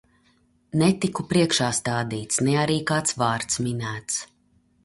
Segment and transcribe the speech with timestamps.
[0.81, 4.21] Netiku priekšā stādīts, ne arī kāds vārds minēts.